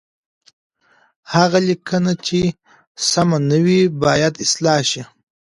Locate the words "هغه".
1.33-1.59